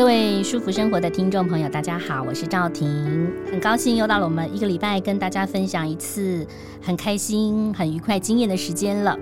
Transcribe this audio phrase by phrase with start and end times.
[0.00, 6.46] 各位舒服生活的听众朋友，大家好，我是赵婷，很高兴又到了我们一个礼拜跟大家分享一次
[6.80, 9.14] 很开心、很愉快、惊艳的时间了。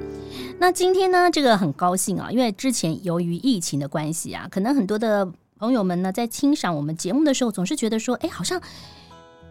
[0.57, 8.63] 那今天呢，这个很高兴啊，因为之前由于疫情的关系啊，可能很多的朋友们呢在欣赏我们节目的时候，总是觉得说，哎，好像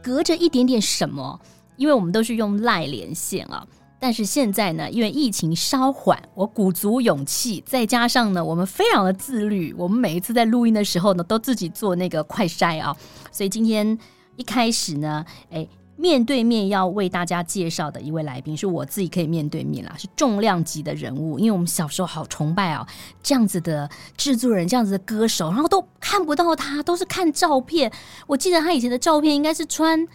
[0.02, 1.38] 隔着一点点什么，
[1.76, 3.68] 因为我们都是用 LINE 连线啊。
[4.00, 12.96] 但是现在呢，因为疫情稍缓，我鼓足勇气，再加上呢，我们非常的自律，我们每一次在录音的时候呢，都自己做那个快筛啊。
[13.32, 13.98] 所以今天
[14.36, 22.88] 一开始呢，哎，面对面要为大家介绍的一位来宾，是我自己可以面对面啦，是重量级的人物，因为我们小时候好崇拜啊，
[23.24, 27.92] 这样子的制作人，这样子的歌手，然后都看不到他，都是看照片。
[28.28, 30.08] 我记得他以前的照片应该是穿，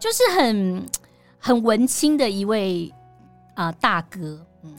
[0.00, 0.84] 就是很
[1.38, 2.92] 很文青的一位。
[3.58, 4.72] 啊、呃，大哥，嗯，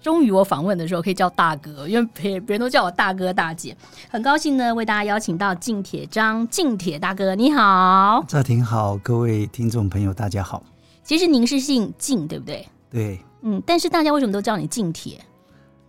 [0.00, 3.76] 终于我访问的时候可以叫大哥，因为别别人都叫我大哥大姐，
[4.10, 10.64] 很高兴呢，为大家邀请到敬铁张敬铁大哥，你好，这挺好，各位听众朋友，大家好。
[11.04, 12.68] 其实您是姓敬，对不对？
[12.90, 15.24] 对，嗯，但是大家为什么都叫你敬铁？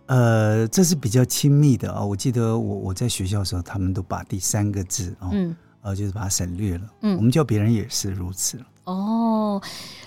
[0.06, 2.00] 呃，这是比较亲密的啊。
[2.00, 6.84] 我记得我我在学校的时候，他们都把第三个字啊，嗯，呃，就是把它省略了。
[7.00, 8.56] 嗯，我们叫别人也是如此。
[8.84, 9.60] 哦，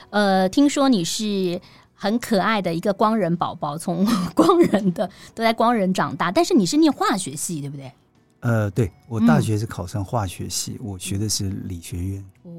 [0.10, 1.60] 呃，听说你是。
[2.04, 6.30] 很可爱的一个光人宝宝，从 光人的都在光人长大。
[6.30, 7.90] 但是你是念化学系，对不对？
[8.42, 12.26] 呃，对，我大学是考上化学系，嗯、我学的是理学院。
[12.44, 12.52] 哦，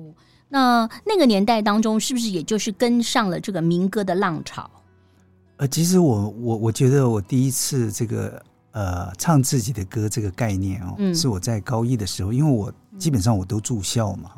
[0.49, 4.71] 那那个年代当中，是不是也就是跟上了这个民歌的浪潮？
[5.59, 14.31] 呃，其实我我我觉得我第一次这个呃唱自己的歌这个概念哦，嗯、是我在高一的时候，因为我基本上我都住校嘛，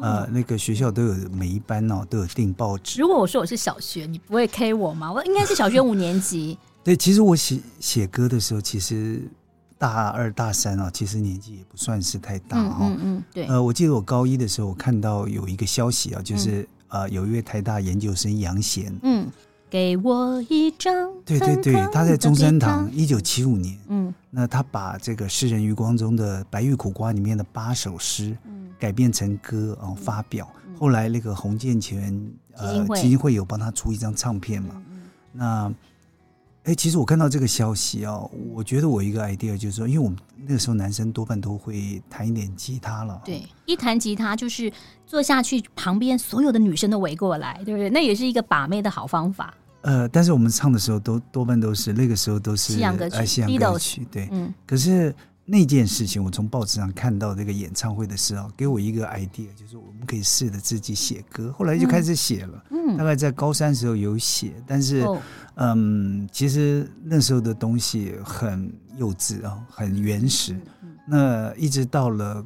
[0.00, 3.00] 呃，那个学校都有每一班哦，都有订报纸。
[3.00, 5.12] 如果我说我是小学，你不会 K 我吗？
[5.12, 6.58] 我应该是小学五年级。
[6.82, 9.22] 对，其实我写写歌的时候，其实
[9.78, 12.92] 大二大三啊，其实年纪也不算是太大哈、嗯。
[12.92, 13.46] 嗯嗯，对。
[13.46, 18.94] 呃，我记得我高一的时候，我看到有一个消息啊，就是、嗯、呃，有一位台大研究生杨贤。
[19.02, 19.26] 嗯。
[19.70, 21.10] 给我一张。
[21.24, 23.76] 对对对，他在中山堂，一九七五年。
[23.88, 24.14] 嗯。
[24.30, 28.36] 那他把这个诗人余光中的《白玉苦瓜》里面的八首诗。
[28.78, 30.48] 改编成歌哦，发表。
[30.78, 32.20] 后来那个洪建全
[32.56, 34.82] 呃基金会有帮他出一张唱片嘛？
[35.32, 35.72] 那
[36.64, 43.20] 哎，其实我看到这个消息哦，我觉得我一个 idea 就是说，因为我们那个时候男生多半都会弹一点吉他了。
[43.24, 44.72] 对，一弹吉他就是
[45.06, 47.90] 坐下去，旁边所有的女生都围过来，对不对？
[47.90, 49.54] 那也是一个把妹的好方法。
[49.82, 54.06] 呃，但是我们唱的时候都多半都是那个时候都是西洋歌曲，西洋歌曲。
[54.10, 55.14] 对，嗯，可是。
[55.46, 61.52] 那件事情，我从报纸上看到这个演唱会的时候，给我一个 idea，就是我们可以试着自己写歌。
[61.52, 65.20] 后来就开始写了，嗯，大概在高三时候有写，但是，哦、
[65.56, 70.58] 嗯，其实那时候的东西很幼稚啊，很原始。
[71.06, 72.42] 那一直到了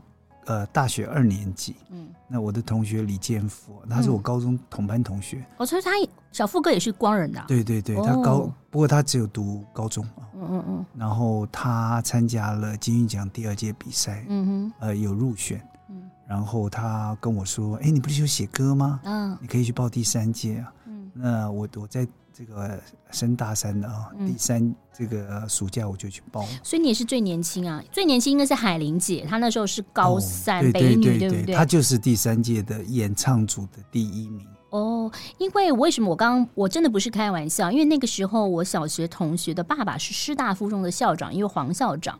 [0.48, 5.44] 呃大学二年级，嗯，那我的同学李建福，他是我高中同班同学。
[5.58, 5.90] 我说他
[6.32, 10.02] 小富哥也是光人的、啊，对对对，他高、哦、不过他只有读高中。
[10.34, 15.60] 嗯嗯嗯，然后他参加了金韵奖第二届比赛，嗯哼，呃，有入选，
[15.90, 19.00] 嗯，然后他跟我说：“哎，你不是有写歌吗？
[19.04, 22.06] 嗯，你可以去报第三届啊。”嗯，那我我在
[22.38, 26.46] 这个升大三的啊，第三这个暑假我就去报。
[26.62, 31.52] 所以你也是最年轻啊，最年轻应该是海玲姐，她那时候是高三北女，对不对？
[31.52, 34.46] 她就是第三届的演唱组的第一名。
[34.70, 42.16] 哦，因为为什么我刚刚我真的不是开玩笑，因为那个时候我小学同学的爸爸是师大附中的校长，因为黄校长，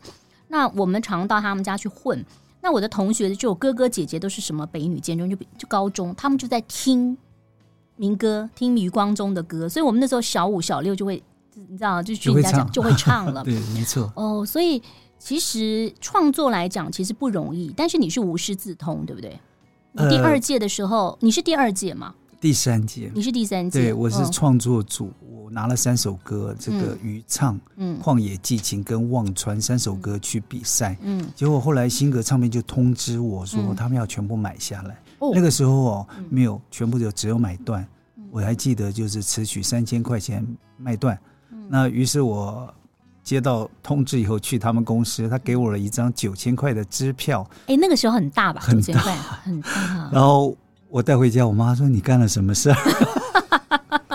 [0.49, 2.25] 那我们常到他们家去混。
[2.59, 7.17] 那我的同学就哥哥姐姐都是什么北女、建中，就就高中，他们就在听
[7.99, 11.21] 民歌，听余光中的歌，所以我们那时候小五、小六就会，
[11.67, 13.43] 你知道，就去人家讲就会唱了。
[13.45, 14.09] 对，没错。
[14.15, 14.81] 哦，所以
[15.19, 19.37] 其实创作来讲其实不容易，但是你是无师自通，对不对？
[19.91, 22.15] 你第二届的时候，呃、你是第二届吗？
[22.39, 37.85] 第三届，你是第三届，对，我是创作组，哦、我拿了三首歌，这个渔唱、嗯，旷野寄情跟忘川三首歌去比赛，嗯，结果后来新格唱片就通知我说，他们要全部买下来，嗯、那个时候哦，没有，全部就只有买断，
[38.17, 40.45] 嗯、我还记得就是词曲三千块钱
[40.77, 41.19] 卖断，
[41.51, 42.73] 嗯、那于是我
[43.23, 48.61] 接到通知以后去他们公司，他给我了一张九千块的支票，哎，那个时候很大吧？
[48.61, 48.99] 很大，
[49.43, 50.55] 很大，然后。
[50.91, 52.75] 我带回家，我妈说：“你干了什么事儿？”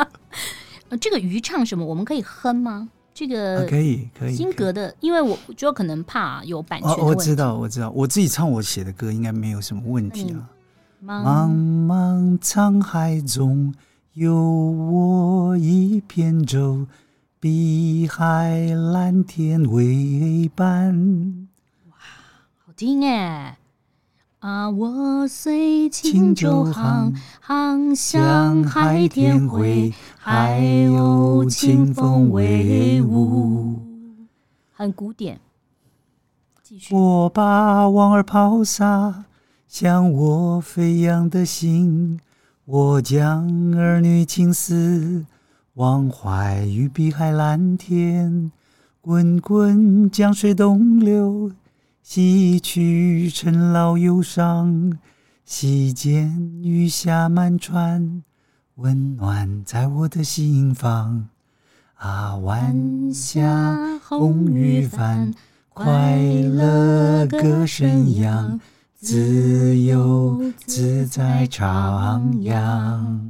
[0.90, 2.88] 呃，这个鱼唱什么，我们可以哼吗？
[3.14, 4.34] 这个、啊、可以可以。
[4.34, 7.06] 新格的，因为我觉得可能怕有版权的问题。
[7.06, 10.50] 哦，我知道我知道，我自己唱我写的歌应该没有什么问题啊。
[11.06, 11.50] 茫
[11.86, 13.74] 茫沧海中
[14.14, 16.86] 有我一片舟，
[17.38, 21.46] 碧海蓝天为伴。
[21.90, 21.96] 哇，
[22.64, 23.58] 好听哎！
[24.38, 33.78] 啊，我随轻舟航，航向海天回，还有清风为伍。
[34.72, 35.38] 很古典。
[36.62, 36.94] 继续。
[36.94, 39.26] 我把往儿抛洒。
[39.76, 42.20] 向我飞扬的心，
[42.64, 45.26] 我将儿女情思
[45.72, 48.52] 忘怀于碧海蓝天。
[49.00, 51.50] 滚滚江水东流，
[52.04, 54.96] 洗去尘劳忧伤。
[55.44, 58.22] 溪间雨下满船，
[58.76, 61.30] 温暖在我的心房。
[61.96, 65.34] 啊，晚霞红雨帆，
[65.70, 68.60] 快乐歌声扬。
[69.04, 73.20] 自由自在徜徉。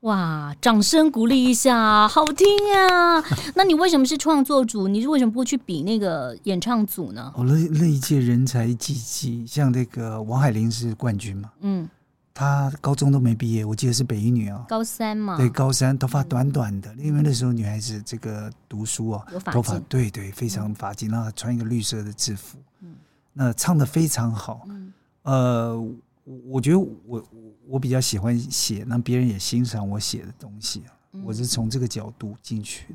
[0.00, 0.54] 哇！
[0.60, 2.46] 掌声鼓励一下，好听
[2.76, 3.24] 啊！
[3.56, 4.86] 那你为什么是创作组？
[4.86, 7.32] 你是为什么不去比那个演唱组呢？
[7.34, 11.50] 哦，那那一届人才济济，像那个王海玲是冠军嘛？
[11.62, 11.88] 嗯，
[12.34, 15.38] 她高中都没毕业，我记得是北一女啊，高三嘛？
[15.38, 22.58] 对，高三，头发短短的，嗯、因为那时候女孩子这个读书啊，头发对对，非常发髻，然后穿一个绿色的制服。
[22.82, 22.94] 嗯
[23.38, 24.92] 那唱的非常好，嗯、
[25.24, 25.88] 呃，
[26.46, 27.22] 我觉得我
[27.68, 30.82] 我比较喜欢写，让别人也欣赏我写的东西
[31.22, 32.86] 我是从这个角度进去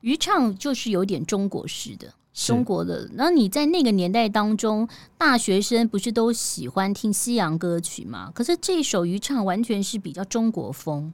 [0.00, 3.08] 渔唱就是有点中国式的，中国的。
[3.14, 8.32] 然后你在那个年代当中，大学生不是都喜欢听西洋歌曲吗？
[8.34, 11.12] 可是这首渔唱完全是比较中国风，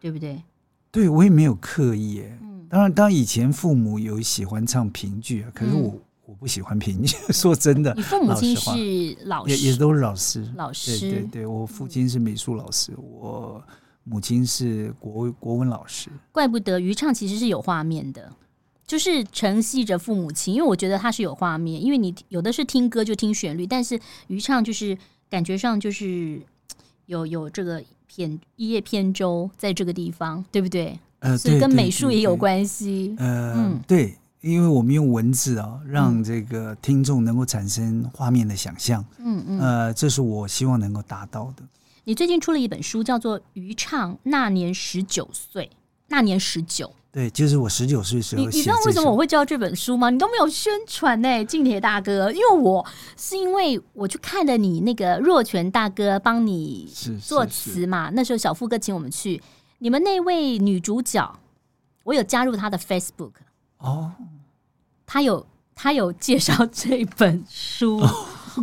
[0.00, 0.42] 对不对？
[0.90, 2.24] 对，我也没有刻意。
[2.40, 5.90] 嗯、当然，当然以前父母有喜欢唱评剧啊，可是我。
[5.90, 7.94] 嗯我不喜欢评剧， 说真的。
[7.94, 10.44] 你父母亲是老师，也也都是老师。
[10.56, 13.62] 老师，对对对，我父亲是美术老师，我
[14.02, 16.10] 母亲是国国文老师。
[16.32, 18.32] 怪不得余畅其实是有画面的，
[18.84, 21.80] 就是承袭着父母亲，因为我觉得他是有画面。
[21.80, 24.98] 因为你有的是听歌就听旋律，但是余唱就是
[25.30, 26.42] 感觉上就是
[27.06, 30.98] 有有这个片一叶扁舟在这个地方，对不对？
[31.20, 33.14] 呃，所以跟美术也有关系。
[33.18, 34.16] 呃，嗯，对。
[34.46, 41.64] 因为我们用文字啊，让这个听众能够产生画面的想象，嗯嗯，呃，这是我希望能够达到的。
[42.04, 45.68] 你最近出了一本书，叫做《余唱那年十九岁》，
[46.06, 48.42] 那年十九，对，就是我十九岁时候。
[48.42, 50.10] 你你知道为什么我会知道这本书吗？
[50.10, 56.88] 你都没有宣传呢，劲铁大哥，因为我是因为我去看了你那个若泉大哥帮你
[57.20, 59.42] 作词嘛，那时候小富哥请我们去，
[59.78, 61.36] 你们那位女主角，
[62.04, 63.32] 我有加入他的 Facebook
[63.78, 64.12] 哦。
[65.06, 68.10] 他有他有介绍这本书， oh.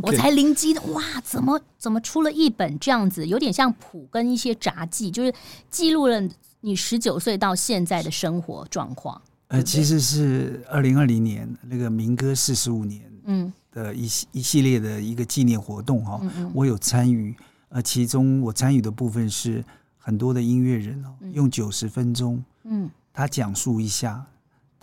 [0.01, 1.01] 我才灵机的哇！
[1.23, 5.33] 怎么怎么出了一本这样子，有点像谱跟一些杂记，就是
[5.69, 6.21] 记录了
[6.61, 9.21] 你十九岁到现在的生活状况。
[9.49, 17.35] 呃，其实是二零二零年那个民歌四十五年，嗯，的一系一系列的一个纪念活动哈，嗯、我有参与。
[17.69, 19.63] 呃，其中我参与的部分是
[19.97, 24.25] 很多的音乐人哦，用九十分钟，嗯，他讲述一下。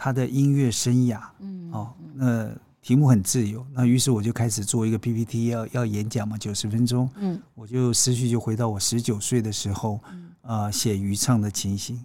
[0.03, 10.01] 他的音乐生涯，嗯，哦，那题目很自由，那于是我就开始做一个 PPT，要要演讲嘛，九十分钟，嗯，我就思绪就回到我十九岁的时候，
[10.41, 12.03] 啊、呃，写渔唱的情形。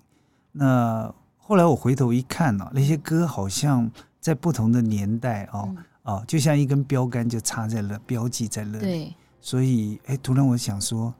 [0.52, 11.14] 那后来我回头一看呢、啊，那些歌好像在不同的年代哦，嗯、哦，就像一根标杆就插在了标记在那里，对，所以哎，突然我想说。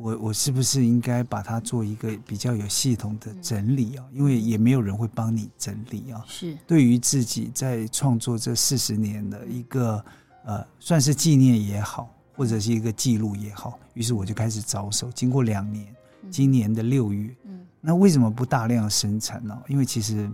[0.00, 4.04] 我我是不是应该把它做一个比较有系统的整理啊？
[4.14, 6.24] 因为也没有人会帮你整理啊。
[6.26, 10.02] 是对于自己在创作这四十年的一个
[10.46, 13.78] 呃，算是纪念也好，或者是一个记录也好。
[13.92, 15.12] 于是我就开始着手。
[15.12, 15.94] 经过两年，
[16.30, 19.56] 今年的六月，嗯，那为什么不大量生产呢？
[19.68, 20.30] 因为其实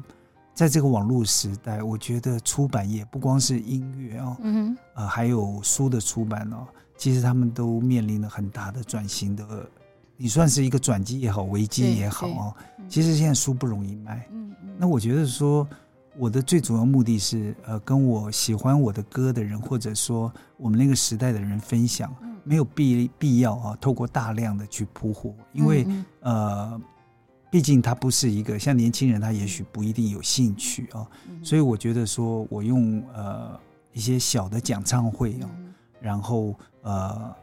[0.54, 6.68] 在这个网络时代，我觉得出版业不光是音乐啊，嗯，呃，还有书的出版哦。
[6.96, 9.68] 其实他们都面临了很大的转型的，
[10.16, 12.54] 你算是一个转机也好，危机也好啊。
[12.88, 14.26] 其实现在书不容易卖。
[14.32, 14.74] 嗯嗯。
[14.78, 15.68] 那我觉得说，
[16.16, 25.86] 我的最主要目的是，呃，跟我喜欢我的歌的人，或者说我们那个时代的人分享，没有必必要啊，透过大量的去铺货，因为
[26.20, 26.80] 呃，
[27.50, 31.06] 毕竟他不是一个像年轻人，他也许不一定有兴趣啊。
[31.42, 33.60] 所以我觉得说我用呃
[33.92, 35.50] 一些小的讲唱会啊。
[35.98, 36.54] 然后
[36.86, 37.34] 呃，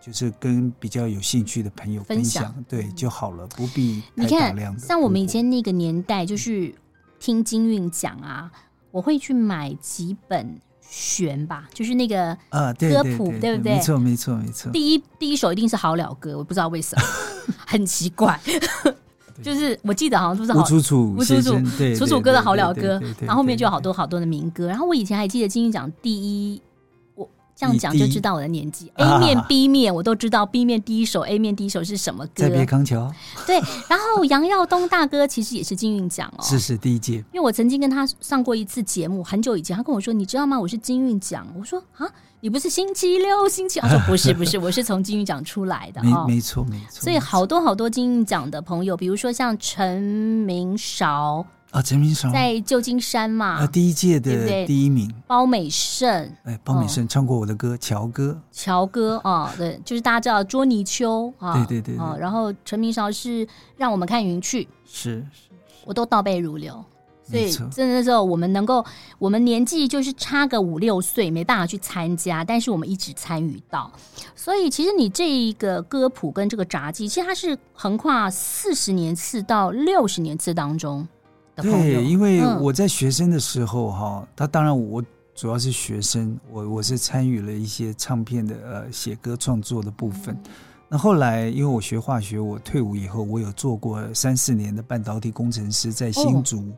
[0.00, 4.78] 就是跟比较有兴趣的朋友分享，分享对就好了，不必太大量的。
[4.78, 6.72] 你看，像我们以前那个年代，就是
[7.18, 8.48] 听金韵讲啊，
[8.92, 13.74] 我会去买几本选吧，就是那个啊歌谱，对不对？
[13.74, 14.70] 没错，没错，没错。
[14.70, 17.02] 第一第一首一定是好了歌，我不知道为什么，
[17.66, 18.40] 很奇怪。
[19.42, 21.58] 就是我记得好像都是吴楚楚，吴楚楚，
[21.96, 24.68] 楚楚歌的好了歌，然后后面就有好多好多的民歌。
[24.68, 26.62] 然后我以前还记得金韵奖第一。
[27.62, 28.90] 这样讲就知道我的年纪。
[28.96, 32.42] A 面、B 面我都知道，B 面第一首，A 面第一首是什么歌？
[32.42, 33.08] 再别康桥。
[33.46, 37.14] 对，然后杨耀东大哥其实也是金韵奖哦，是是第一届。
[37.32, 40.58] 因为我曾经跟他上过一次节目，很久以前，他跟我说：“你知道吗？
[40.58, 42.08] 我是金韵奖。”我说：“啊，
[42.40, 47.02] 你不是星期六、 星期二？”他说：“不是，不是，我是从金韵奖出来的。”没没错没错。
[47.02, 51.46] 所以好多好多金韵奖的朋友，比如说像陈明韶。
[51.72, 63.48] 啊，陈明韶在旧金山嘛，啊，第一届的第一名，包美胜，哎，包美胜唱过我的歌《乔歌》，乔歌啊，对，就是大家知道捉泥鳅啊，对对对，啊，然后陈明韶是
[63.78, 65.48] 让我们看云去，是是，
[65.86, 66.84] 我都倒背如流，
[67.24, 68.84] 所以真的那时候我们能够，
[69.18, 73.90] 我们年纪就是差个五六岁，没办法去参加，但是我们一直参与到，
[74.36, 81.08] 所以其实你这一个歌谱跟这个杂技，其实它是横跨四十年次到六十年次当中。
[81.56, 85.02] 对，因为我在学生的时候哈，他当然我
[85.34, 90.36] 主要是学生，我我是参与了一些唱片的呃写歌创作的部分。
[90.88, 96.72] 那后来因为我学化学，我退伍以后，我有做过三四年的半导体工程师，在新竹。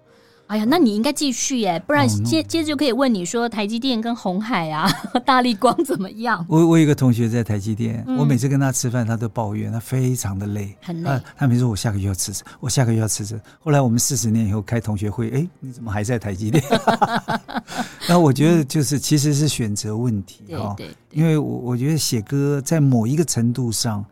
[0.54, 4.88] 哎呀，那你应该继续耶，不然接接着就可以问你说台积电跟红海啊、
[5.26, 6.46] 大力光怎么样？
[6.48, 11.10] 我我有一个同学在台积电，嗯、我每次跟他吃饭，他都抱怨他非常的累，很累。
[11.36, 13.40] 他每次说我下个月要辞职，我下个月要辞职。
[13.58, 16.62] 后来我们四十年以后开同学会，哎，你怎么还在台积电？
[18.06, 20.76] 然后我觉得就是其实是选择问题哈，
[21.10, 24.04] 因为我我觉得写歌在某一个程度上。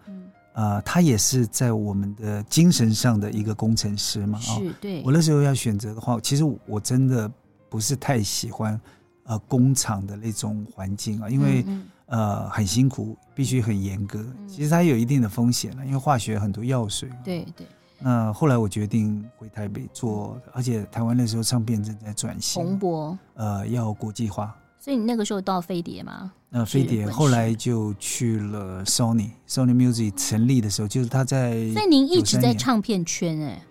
[0.54, 4.38] 呃，他也是在我们的精神上的一个工程师嘛。
[4.38, 5.02] 是，对。
[5.02, 7.30] 我那时候要选择的话，其实我真的
[7.68, 8.78] 不是太喜欢
[9.24, 14.24] 呃工厂的那种环境啊，因为嗯嗯呃很辛苦，必须很严格。
[14.46, 17.08] 其实它有一定的风险了，因为化学很多药水。
[17.24, 17.66] 对对。
[18.04, 24.54] 那后来我决定回台北做，而且台湾那时候唱片正在转型，蓬勃，呃，要国际化。
[24.80, 26.32] 所以你那个时候到飞碟吗？
[26.54, 31.52] 那飞碟后来就去了 Sony，Sony Music 成立的时候，就是他在。
[31.72, 33.62] 所以您一直在唱片圈哎、欸。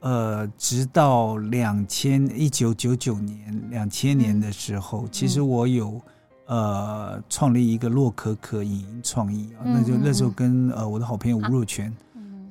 [0.00, 6.00] 呃，直到两千一九九九年两千年的时候，嗯、其实我有
[6.46, 11.94] 呃创立一个洛可可影音创意啊，嗯、那就那时候跟呃我的好朋友吴若权，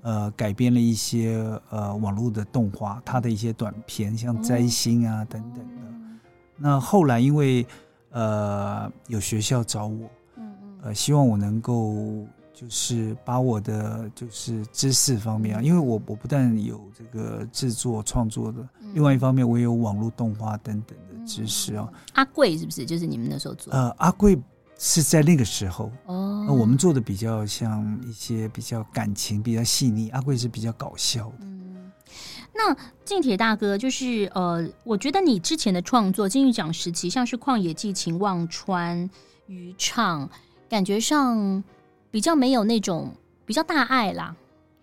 [0.03, 5.65] 呃改编了一些呃网络的动画，他的一些短片，像摘星啊等等
[6.55, 7.65] 那后来因为
[8.11, 21.89] 呃，有学校找我，嗯嗯，呃，希望我能够就是把我的就是知识方面啊，因为我我不但有这个制作创作的，嗯、另外一方面我也有网络动画等等的知识啊。
[22.13, 23.73] 阿贵是不是就是你们那时候做？
[23.73, 24.37] 呃，阿贵
[24.77, 31.45] 是在那个时候哦、呃，我们做的比较像一些比较感情比较细腻，阿贵是比较搞笑的。
[32.53, 38.97] 嗯那近铁大哥就是呃，我觉得你之前的创作金玉奖时期，像是《旷野寄情》、《忘川》、
[39.47, 40.27] 《渔唱》，
[40.69, 41.63] 感觉上
[42.11, 43.11] 比较没有那种
[43.45, 44.35] 比较大爱啦，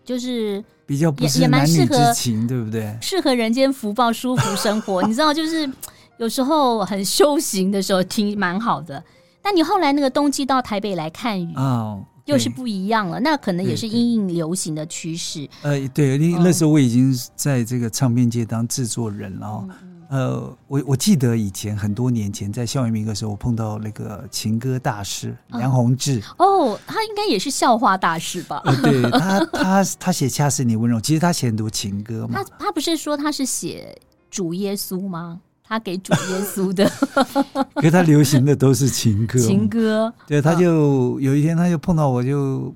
[0.03, 2.97] 就是比较不是男女之情，对不对？
[3.01, 5.03] 适合人间福报、舒服生活。
[5.03, 5.71] 你知道，就是
[6.17, 9.01] 有时候很修行的时候听蛮好的，
[9.41, 12.03] 但你后来那个冬季到台北来看雨哦。
[12.29, 15.49] 又是不一样了，那可能也是因应流行的趋势。
[15.61, 19.67] 呃，对，那时候我已经在这个唱片界当制作人了。
[20.09, 26.19] 呃，我我记得以前很多年前在校园民歌的时候，我碰到那个情歌大师梁鸿志。
[26.39, 28.59] 哦，他应该也是笑话大师吧？
[28.81, 32.43] 对他，他他写《恰似你温柔》，其实他写很多情歌嘛。
[32.43, 33.95] 他他不是说他是写
[34.31, 35.41] 主耶稣吗？
[35.69, 36.91] 他给主耶稣的，
[37.75, 39.37] 可是他流行的都是情歌。
[39.37, 42.73] 情歌，对，他就有一天他就碰到我，就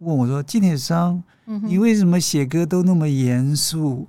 [0.00, 1.22] 问我说：“金铁商，
[1.64, 4.06] 你为什么写歌都那么严肃？”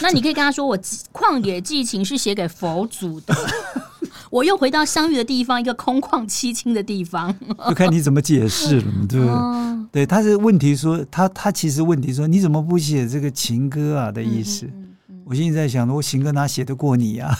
[0.00, 0.78] 那你可以跟他说：“我
[1.12, 3.34] 《旷野寄情》是写给佛祖的。
[4.32, 7.32] ”我又回到相遇的地方，一个空旷凄清的地方，
[7.68, 9.26] 就看你怎么解释了，对不对？
[9.92, 14.66] 对，他是问题说，他他其实问题说，你怎么不写这个情歌啊的意思？
[15.24, 17.36] 我现在在想，我行歌哪写得过你呀？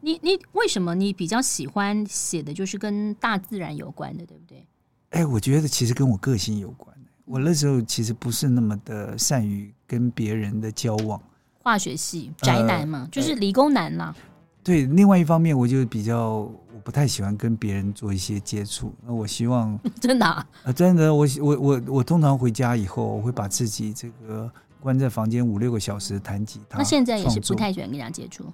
[0.00, 4.66] 你你为什么你比较喜欢写的就是跟大自然有关的，对不对？
[5.10, 6.94] 哎，我觉得其实跟我个性有关。
[7.24, 11.20] 我那时候其实不是那么的善于跟别人的交往。
[11.62, 14.14] 化学系宅男嘛，呃、就是理工男啦。
[14.62, 18.94] 对，另外一方面，我就比较我不太喜欢跟别人做一些接触。
[19.06, 24.50] 那我希望 真的啊，啊，真的，我我我我通常回家以后，我会把自己这个
[24.84, 26.76] 关在房间五六个小时弹吉他。
[26.76, 28.44] 那现在也是不太喜欢跟人家接触。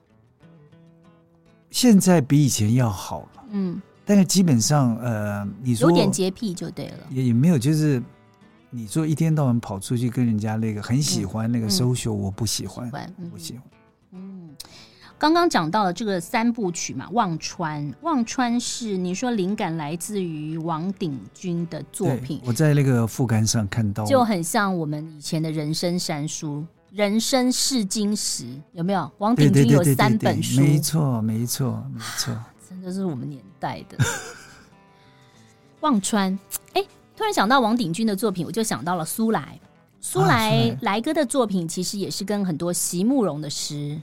[1.71, 8.01] 现在比以前要好了，嗯，但是基本上，呃，你说有点洁癖就对了，也也没有，就是
[8.71, 12.89] 你说一天到晚跑出去跟人家那个很喜欢那个 social，我不喜欢，
[13.31, 13.80] 不喜欢，嗯。
[15.21, 22.41] 刚刚讲到了这个三部曲嘛，《忘川》，《忘川》是你说灵感来自于王鼎钧的作品。
[22.43, 26.65] 我在那个副刊上看到，就很像我们以前的人生三书。
[26.91, 29.13] 人生是金石有没有？
[29.19, 32.35] 王鼎钧有三本书，没错，没错，没错，
[32.67, 33.99] 真的是我们年代的。
[35.81, 36.37] 忘川，
[36.73, 36.83] 哎，
[37.15, 39.61] 突然想到王鼎钧的作品，我就想到了苏来。
[40.01, 44.01] 苏来来哥的作品，其实也是跟很多席慕容的诗。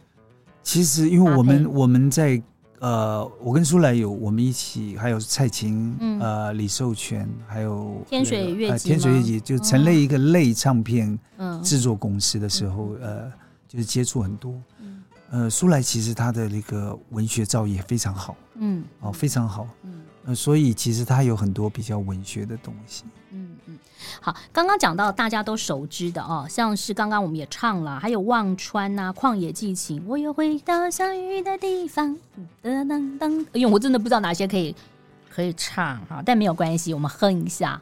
[0.67, 2.41] 其实，因为我们我们在。
[2.79, 11.17] 呃，我跟苏来有我们一起，还有蔡琴，嗯、呃，李寿全，还有天水乐集、呃，天水乐集就成立一个类唱片
[11.63, 13.33] 制作公司的时候，嗯、呃，
[13.67, 14.53] 就是接触很多。
[14.79, 19.93] 嗯、呃，苏来其实他的那个文学造诣非常好，嗯，哦，非常好，嗯，
[20.25, 23.05] 呃，所以其实他有很多比较文学的东西。
[24.19, 32.15] 好，刚刚讲到大家都熟知的哦，像是刚刚我们也唱了，还有《忘川》呐，《旷野寄情》，我又回到相遇的地方。
[32.63, 34.75] 噔噔噔，哎呦，我真的不知道哪些可以
[35.29, 37.79] 可以唱哈，但没有关系，我们哼一下。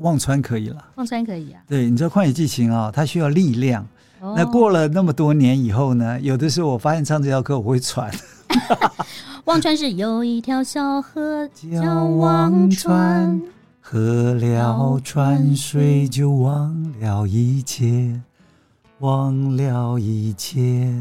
[0.00, 1.60] 忘川可以了，忘川可以啊。
[1.68, 3.86] 对，你知道《旷野寄情》啊，它需要力量。
[4.18, 8.10] 哦、那过了那么多年以后呢，有的时候我发现唱这条歌我会喘。
[9.44, 13.40] 忘川是有一条小河 叫忘川。
[13.88, 18.20] 喝了川水就忘了一切，
[18.98, 20.92] 忘了一切，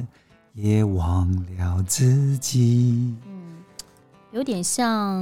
[0.53, 1.27] 也忘
[1.57, 3.11] 了自己。
[3.25, 3.55] 嗯，
[4.33, 5.19] 有点像，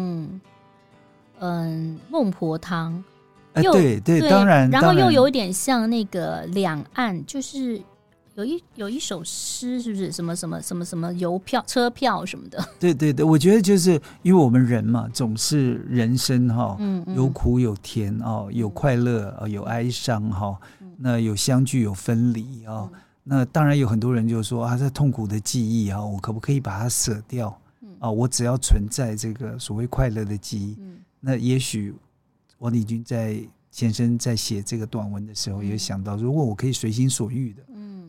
[1.39, 3.01] 嗯，孟婆汤。
[3.53, 7.81] 哎，对对，对，当然，然后又有点像那个两岸，就是。
[8.35, 12.63] 有一有一首诗，是不是什么什么什么什么邮票、车票什么的？
[12.79, 13.91] 对对对，我觉得就是
[14.23, 20.57] 因为我们人嘛，总是人生哈，嗯，有苦有甜哦，有快乐有哀伤哈，
[20.97, 22.89] 那有相聚有分离啊，
[23.23, 27.55] 那当然有很多人就说啊，这痛苦的记忆啊，我可不可以把它舍掉？
[27.99, 30.75] 啊，我只要存在这个所谓快乐的记忆。
[31.19, 31.93] 那也许
[32.57, 37.61] 王立军在先生在写这个短文的时候，也想到，如果我可以随心所欲的。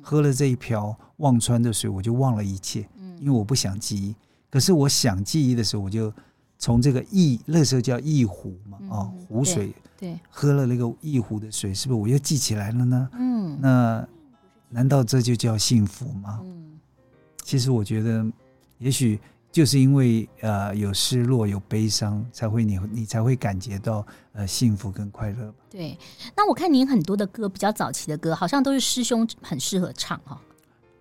[0.05, 2.87] 喝了这一瓢忘川的水，我就忘了一切，
[3.19, 4.15] 因为我不想记忆。
[4.51, 6.13] 可是我想记忆的时候，我就
[6.59, 13.09] 从这个忆，那时候叫忆湖嘛，啊，湖水，对，喝了那个忆湖的水，是不是我又记起来了呢？
[13.15, 14.07] 嗯，那
[14.69, 16.41] 难道这就叫幸福吗？
[16.45, 16.79] 嗯，
[17.43, 18.25] 其实我觉得，
[18.79, 19.19] 也许。
[19.55, 25.55] 就是因为呃有失落有悲伤，才会你你才会感觉到呃幸福跟快乐。
[25.71, 25.97] 对，
[26.37, 30.41] 那我看您很多的歌，比较早期的歌，好像都是师兄很适合唱哈。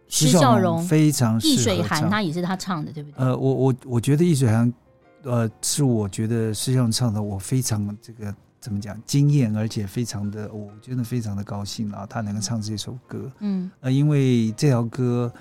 [0.08, 3.26] 施孝荣非常易水寒他也是他唱的，对不对？
[3.26, 4.72] 呃，我我我觉得易水寒，
[5.24, 13.32] 呃，是我觉得施孝荣唱的，我非常这个怎么讲惊艳，而且非常的，我真的非常的高兴啊，他能够唱这首歌。
[13.39, 15.34] 嗯，呃，因为这条歌。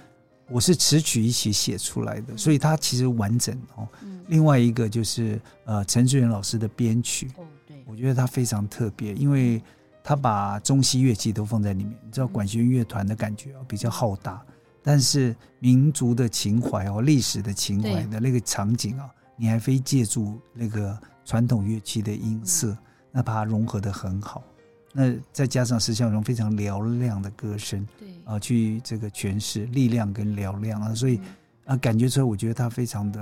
[0.53, 3.89] 我是词曲一起写出来的，所以它其实完整哦。
[4.29, 7.31] 另外一个就是呃陈志远老师的编曲，
[7.87, 9.63] 我觉得他非常特别，因为
[10.05, 11.99] 他把中西乐器都放在里面。
[12.05, 14.43] 你知道管弦乐团的感觉比较浩大，
[14.83, 22.77] 但是民族的情怀哦，历史的情怀的那个场景啊，你还非借助那个传统乐器的音色，
[23.11, 24.43] 那把它融合的很好。
[24.95, 31.19] 那再加上施孝荣非常嘹亮的歌声，对啊，去这个诠释力量跟嘹亮啊，所以
[31.65, 33.21] 啊，感觉出来，我觉得他非常的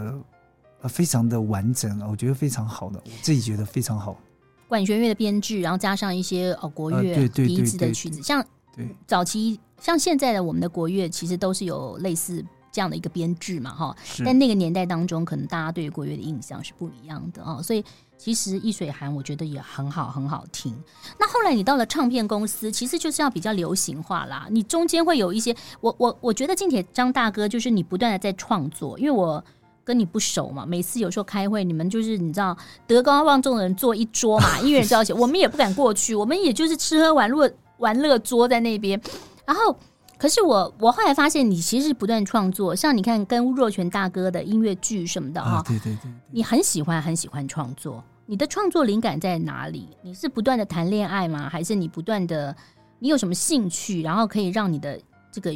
[0.83, 4.19] 啊，非常的完整啊，我觉得非常好的，我自己觉得非常好。
[4.67, 13.97] 管弦乐的编制，然后加上一些呃国乐笛子的曲子，像对早期像现在的我们的国乐，其实都是有类似这样的一个编制嘛，哈。
[14.25, 17.85] 但那个年代当中，可能大家对于国乐的印象是不一样的啊，所以。
[18.23, 20.77] 其实易水寒我觉得也很好，很好听。
[21.19, 24.47] 那后来你到了唱片公司，其实就是要比较流行化啦。
[24.51, 29.43] 你中间会有一些，我我我觉得进铁张大哥就是你不断的在创作，因为我
[29.83, 30.67] 跟你不熟嘛。
[30.67, 32.55] 每次有时候开会，你们就是你知道
[32.87, 39.01] 德高望重的人坐一桌嘛， 音乐人交情，我们也不敢过去，我们也就是吃喝玩乐玩乐桌在那边。
[39.47, 39.75] 然后，
[40.21, 48.05] 可是我我后来发现，你其实是不断创作，像你看跟若权大哥的音乐剧什么的哈，对对对，你很喜欢很喜欢创作。
[48.27, 49.89] 你的创作灵感在哪里？
[50.03, 51.49] 你是不断的谈恋爱吗？
[51.49, 52.55] 还是你不断的，
[52.99, 55.01] 你有什么兴趣，然后可以让你的
[55.33, 55.55] 这个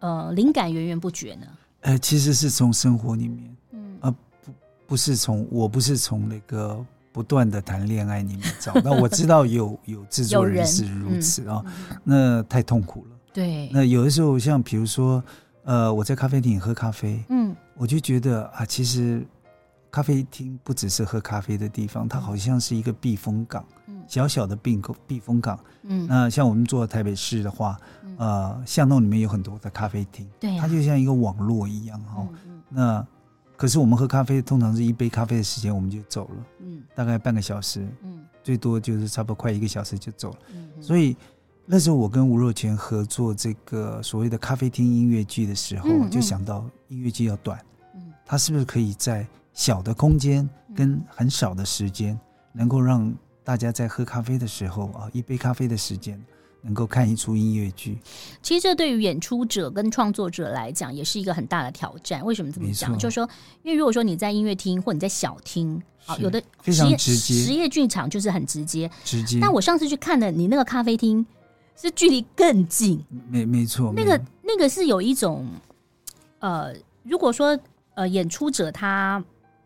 [0.00, 1.46] 呃灵感源源不绝呢？
[1.80, 4.52] 呃，其实是从生活里面，嗯，呃，不，
[4.88, 6.78] 不是从，我不是从那个
[7.10, 8.74] 不断的谈恋爱里面找。
[8.84, 13.16] 那我知道有有制作人是如此啊，嗯、那太痛苦了。
[13.32, 15.22] 对，那有的时候像比如说，
[15.64, 19.26] 呃，我在咖啡厅喝咖啡，嗯，我就觉得啊，其实
[19.90, 27.78] 咖啡厅不只是喝咖啡的地方，它好像是一个避风港，嗯，小小的避风避风港，嗯，那像我们做台北市的话，
[28.18, 32.28] 呃，巷弄里面有很多的咖啡厅，对，它就像一个网络一样哈。
[32.68, 33.06] 那
[33.56, 41.16] 可是我们喝咖啡，通常是一杯咖啡的时间我们就走了，嗯，大概半个小时，嗯，最多就是差不多快一个小时就走了，嗯，所以。
[41.64, 47.58] 那时候我跟吴若权合作这个所谓的咖啡厅音乐剧的时候，嗯嗯、就想到音乐剧要短，
[47.94, 52.18] 嗯，它是不是可以在小的空间跟很少的时间，
[52.52, 56.20] 能够让大家在喝咖啡的时候啊，一杯咖啡的时间，
[56.62, 57.96] 能够看一出音乐剧？
[58.42, 62.24] 其实这对于演出者跟创作者来讲，也是一个很大的挑战。
[62.24, 62.92] 为什么这么讲？
[62.98, 63.28] 就是说，
[63.62, 69.38] 因为如果说你在音乐厅或你在小厅，啊，有的非常直接，实验剧场就是很直接，直接。
[69.40, 71.24] 但我上次去看的你那个咖啡厅。
[71.76, 73.92] 是距离更近，没没错。
[73.96, 75.46] 那个那个是有一种，
[76.38, 77.58] 呃，如果说
[77.94, 79.22] 呃演出者他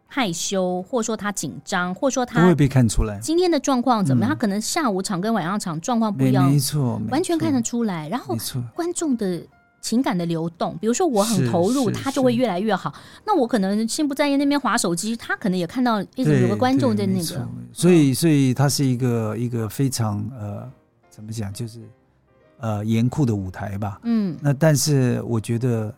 [0.07, 3.19] 害羞，或者说他紧张，或者说他不会被看出来。
[3.21, 4.29] 今天的状况怎么样？
[4.29, 8.09] 嗯、他可能下午场跟晚上场状况不一样，没错，完全看得出来。
[8.09, 8.37] 然后
[8.75, 9.43] 观众的
[9.81, 12.95] 情感的流动，比如说我很投入，他就会越来越好。
[13.27, 17.49] 那我可能心不在焉那边划手机，他可能也看到一直有个观众在那个。
[17.73, 20.71] 所以，所以他是一个一个非常呃，
[21.11, 21.81] 怎么讲，就是。
[22.59, 24.01] 呃，严酷的舞台吧。
[24.05, 25.95] 嗯，那但是我觉得，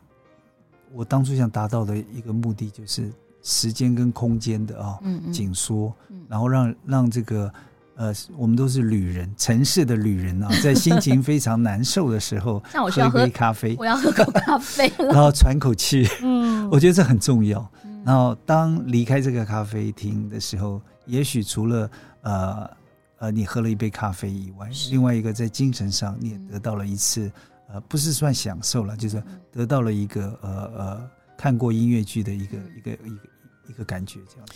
[0.93, 3.11] 我当初想达到的一个目的就是
[3.43, 5.93] 时间跟空间的啊，嗯，紧缩，
[6.29, 7.53] 然后让让这个
[7.95, 16.09] 呃，我们都是旅人，城市的旅人啊， 在心情非常难受的时候，像我需要喝喝一杯咖啡，我要喝口咖啡，然后喘口气。
[16.23, 17.71] 嗯，我觉得这很重要。
[18.05, 21.91] 然后当离开这个咖啡厅的时候，也许除了
[22.23, 22.79] 呃。
[23.21, 27.27] 呃，你喝了一杯咖啡以外，另外一个在精神上你也得到了一次，
[27.69, 33.29] 嗯、呃，不是算享受了，就是得到了一个呃呃看过音乐剧的一个一个一个
[33.71, 34.47] 一个感觉，这样。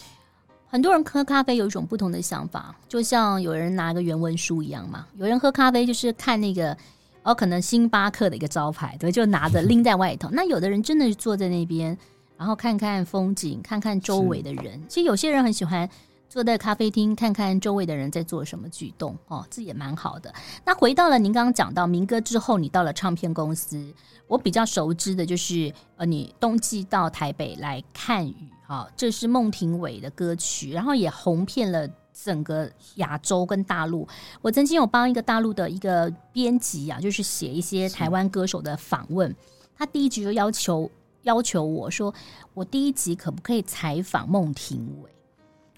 [0.68, 5.06] 很多人喝咖啡有一种不同的想法，就像有人拿个原文书一样嘛。
[5.16, 6.76] 有人喝咖啡就是看那个
[7.24, 10.30] 哦，可能星巴克的一个招牌，对，就拿着拎在外头。
[10.32, 11.98] 那有的人真的是坐在那边，
[12.38, 14.80] 然后看看风景，看看周围的人。
[14.88, 15.88] 其实有些人很喜欢。
[16.32, 20.32] 坐在咖啡厅看看周围的人在做什么举动哦，这也蛮好的。
[20.64, 23.92] 那回到了您刚刚讲到民歌之后，你到了唱片公司，
[24.26, 34.08] 我比较熟知的就是呃，你冬季到台北来看雨哈，这是孟庭苇的歌曲，然后也红遍了整个亚洲跟大陆。
[34.40, 39.36] 我曾经有帮一个大陆的一个编辑啊，就是写一些台湾歌手的访问，
[39.76, 40.90] 他第一集就要求
[41.24, 42.14] 要求我说，
[42.54, 45.11] 我第一集可不可以采访孟庭苇？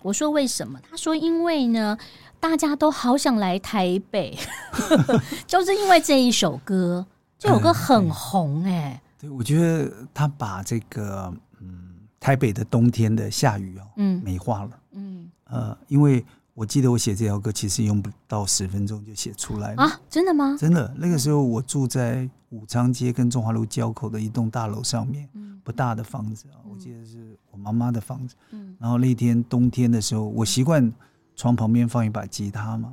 [0.05, 0.79] 我说为什么？
[0.91, 1.97] 他说因为呢，
[2.39, 4.37] 大家都好想来台北，
[5.49, 7.07] 就是因为这一首歌，
[7.39, 9.01] 这首歌很红哎、欸。
[9.19, 16.23] 对，我觉得他把这个嗯台北的冬天的下雨哦，嗯，美化了，嗯呃，因为
[16.55, 19.83] 我记得我写这条歌其实用不到十分钟就写出来了。
[19.83, 20.57] 啊，真的吗？
[20.59, 25.29] 真的，那个时候我住在武昌街跟中华路交口的一栋大楼上面，
[25.63, 27.37] 不大的房子啊，我记得是。
[27.51, 30.93] 我妈妈的房子，嗯，然后那天冬天的时候，我习惯
[31.37, 32.93] 床旁边放一把吉他嘛，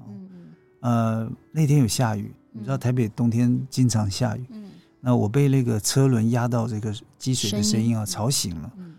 [0.82, 4.70] 呃，那天有下雨，你知道台北冬天经常下雨，嗯，
[5.00, 8.94] 那我被那个车轮压到这个积水的声音啊吵醒了，嗯，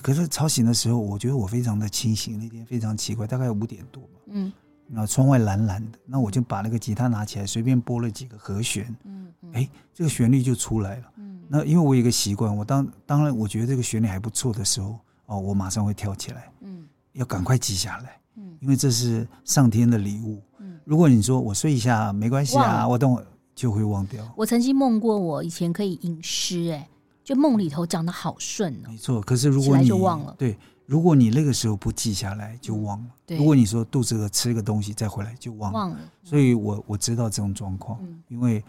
[0.00, 4.52] 可是吵醒的时候，我觉得我非常的清醒，那天非常奇怪，大概五点多吧，嗯，
[4.86, 11.04] 那窗外蓝蓝的，那我就把那个吉他拿起来，随便拨了几个和弦，嗯，哎，这个旋律就出来了。
[11.16, 23.22] 嗯那因为我有一个习惯，我当当然我觉得这个旋律还不错的时候，哦，我马上会跳起来，嗯，要赶快记下来，嗯，因为这是上天的礼物，嗯，如果你说我睡一下没关系啊，我等会
[23.54, 24.26] 就会忘掉。
[24.34, 26.88] 我曾经梦过我以前可以吟诗，哎，
[27.32, 29.20] 就梦里头讲得好顺哦，没错。
[29.20, 33.38] 可是如果你就忘了，对，如果你那个时候不记下来就忘了，对。
[33.38, 35.98] 如果你说肚子饿吃个东西再回来就忘了，忘了。
[36.22, 38.62] 所以我我知道这种状况，因为。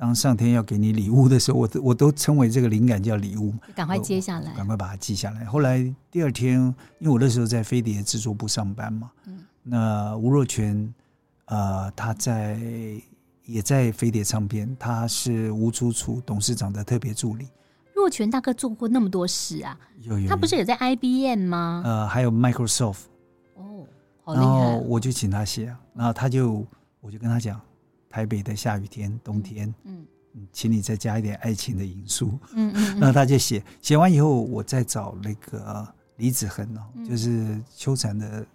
[0.00, 5.44] 当上天要给你礼物的时候，我我都称为这个灵感叫礼物，赶快接下来，赶快把它记下来。
[5.44, 6.60] 后来第二天，
[7.00, 10.94] 因为我那时候在飞碟制作部上班嘛，嗯，那吴若权，
[11.46, 12.56] 呃，他在
[13.44, 17.48] 也在飞碟唱片，他是吴楚楚董事长的特别助理。
[17.98, 21.82] 若泉大哥做过那么多事啊，有有，有，他不是也在 IBM 吗？
[21.84, 23.00] 呃，还有 Microsoft。
[23.54, 23.84] 哦，
[24.22, 24.44] 好厉害。
[24.44, 26.64] 然后我就请他写，然后他就
[27.00, 27.60] 我就跟他讲。
[28.10, 30.06] 台北的下雨天，冬天，嗯，
[30.50, 32.38] 请你再加一点爱情的因素。
[32.54, 35.86] 嗯嗯， 然后他就写，写完以后，我再找那个
[36.18, 38.46] 李子恒哦，就是秋蝉的。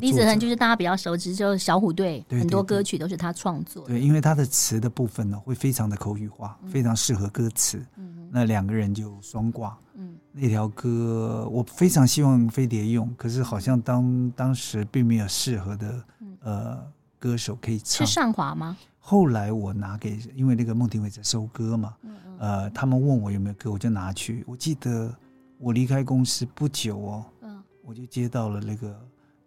[0.00, 3.84] 李子恒就是大家比较熟知，就是小虎队很多歌曲都是他创作。
[3.86, 7.84] 对，因为他的词的部分呢，会非常的口语化，非常适合歌词。
[7.96, 9.76] 嗯，那两个人就双挂。
[9.94, 16.04] 嗯，那条歌我非常希望飞碟用，可是好像当当时并没有适合的
[16.42, 16.78] 呃
[17.18, 18.06] 歌手可以唱。
[18.06, 18.76] 是上华吗？
[19.00, 21.94] 后来我拿给，因为那个孟庭苇在收歌嘛，
[22.38, 24.44] 呃，他们问我有没有歌，我就拿去。
[24.46, 25.12] 我记得
[25.60, 28.98] 我离开公司不久哦，嗯，我就接到了那个。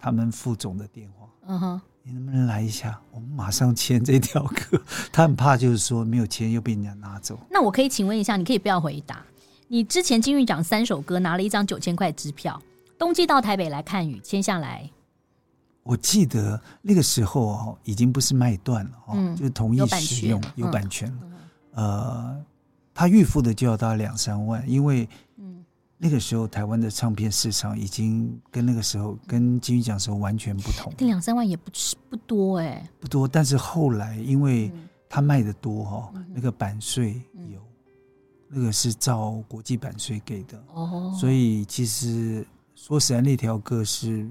[0.05, 2.99] 他们副总的电话，嗯哼，你能不能来一下？
[3.11, 4.77] 我们马上签这条歌。
[5.13, 7.39] 他很怕，就是说没有签又被人家拿走。
[7.49, 9.23] 那我可以请问一下，你可以不要回答。
[9.69, 12.61] 你之前金韵奖三首歌拿了一张九千块支票，
[12.99, 14.89] 冬季到台北来看雨，签下来。
[15.83, 21.17] 我记得那个时候哦，已经不是卖断了哦，嗯、就是同意使用有版权了。
[21.75, 22.45] 嗯、呃，
[22.93, 25.07] 他预付的就要到两三万，因为。
[26.03, 30.91] 那个时候，台湾的唱片市场已经跟那个时候跟金曲奖时候完全不同。
[30.99, 33.25] 那两三万也不是不多哎、欸，不多。
[33.25, 34.69] 但是后来，因为
[35.07, 37.63] 他卖的多哈，嗯、那个版税有，嗯、
[38.49, 41.15] 那个是照国际版税给的哦。
[41.17, 44.29] 所以其实说实在，那条歌是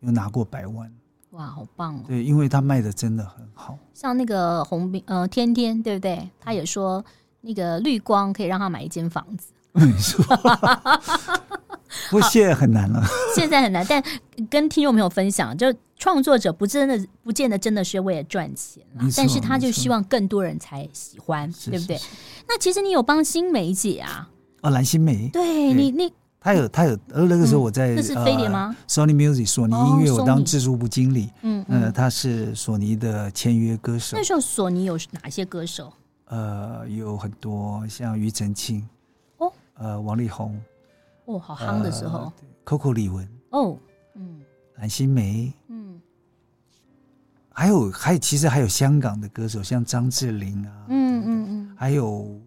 [0.00, 0.90] 有拿过百万。
[1.32, 2.04] 哇，好棒哦！
[2.08, 3.78] 对，因为他卖的真的很好。
[3.92, 6.26] 像那个红兵呃，天天对不对？
[6.40, 7.04] 他也说
[7.42, 9.52] 那个绿光可以让他买一间房子。
[9.86, 10.24] 没错，
[12.10, 13.02] 不过现在很难了。
[13.34, 14.02] 现在很难，但
[14.50, 18.82] 跟听众朋友分享，就创作者不真的不见得真的是为了赚钱，
[19.16, 22.00] 但是他就希望更多人才喜欢，对不对？
[22.48, 24.28] 那其实你有帮新梅姐啊？
[24.62, 31.30] 哦，蓝心梅，对你，你他有他有，呃，那个时候我在那是飞碟吗？Sony Music，索尼音乐，我当制作部经理。
[31.42, 34.16] 嗯嗯，他是索尼的签约歌手。
[34.16, 35.92] 那时候索尼有哪些歌手？
[36.26, 38.86] 呃，有很多，像庾澄庆。
[39.80, 40.60] 呃，王力宏，
[41.24, 42.30] 哦，好夯的时候
[42.66, 43.78] ，Coco 李玟，哦，
[44.14, 44.42] 嗯，
[44.76, 45.98] 蓝心湄，嗯，
[47.48, 52.38] 还有还有，其实还有香港的歌手，像张智霖啊，嗯嗯嗯，还有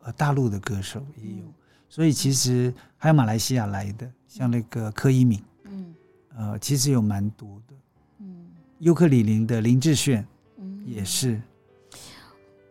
[0.00, 1.44] 呃大陆的歌手也有，
[1.90, 5.94] 所以其实还有马来西亚来的，像那个柯以敏，嗯，
[6.34, 7.74] 呃，其实有蛮多的，
[8.20, 8.46] 嗯，
[8.78, 11.38] 尤克里林的林志炫，嗯，也是。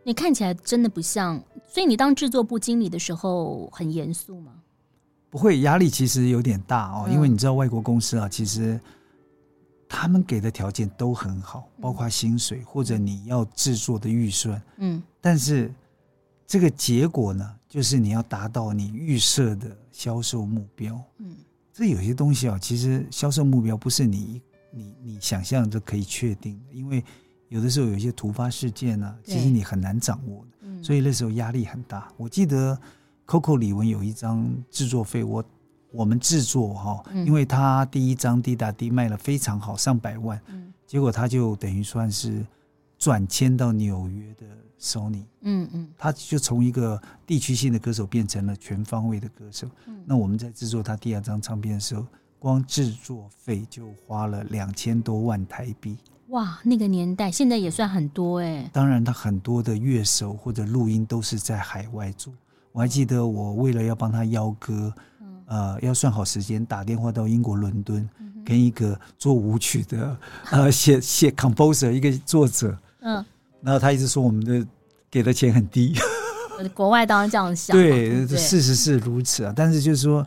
[0.03, 1.39] 你看起来真的不像，
[1.69, 4.53] 所以你当制作部经理的时候很严肃吗？
[5.29, 8.79] 不会，压力其实有点大哦，因为你知道外国公司啊，其实
[9.87, 15.71] 他们给的条件都很好，包括薪水或者你要制作的预算，嗯，但是
[16.47, 21.35] 这个结果呢，就是你要达到你预设的销售目标，嗯，
[21.71, 27.03] 这有些东西啊，其实销售目标不是你你你想象就可以确定的，因为。
[27.49, 32.07] 有的时候有一些突发事件呢、啊，其实你很难掌握的，对所以那时候压力很大。
[32.09, 32.79] 嗯、我记得
[33.27, 35.43] Coco 李玟有一张制作费，我
[35.91, 42.45] 我们制作哈，嗯、因为他第一张《滴答滴》卖了非常好，上百万，嗯、结果他就等于算是
[42.97, 44.45] 转签到纽约的
[44.79, 49.67] Sony，嗯嗯，他就从一个地区性的歌手变成了全方位的歌手。
[49.87, 52.05] 嗯、那我们在制作他第二张唱片的时候，
[52.37, 55.97] 光制作费就花了两千多万台币。
[56.29, 58.69] 哇，那个年代现在也算很多哎。
[58.71, 62.31] 当然，他很多的乐手或者录音都是在海外做。
[62.71, 70.15] 我还记得，我为了要帮他邀歌，嗯、呃，要算好时间，打电话到英国伦敦，嗯、跟一个做舞曲的
[70.51, 73.25] 呃 写写 composer 一个作者，嗯，
[73.63, 74.63] 然后他一直说我们的
[75.09, 75.95] 给的钱很低。
[76.75, 79.53] 国外当然这样想，对事实是如此啊。
[79.55, 80.23] 但是就是说，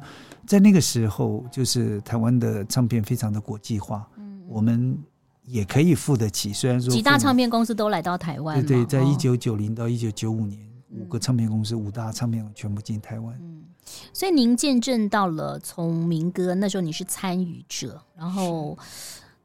[0.48, 4.98] 在那个时候，就是台湾的唱片非常的国际化，嗯，我们。
[5.44, 13.36] 也可以付得起，虽然说几大唱片公司都来到台湾，对对，在一九九零到一九九五年，哦、五个唱片公司，五大唱片全部进台湾。
[13.42, 13.64] 嗯，
[14.12, 18.78] 所以您见证到了从民歌那时候你是参与者，然后